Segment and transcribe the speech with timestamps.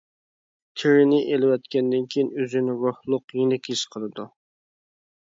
[0.81, 4.31] تېرىنى ئېلىۋەتكەندىن كېيىن ئۆزىنى روھلۇق، يېنىك ھېس قىلىدۇ.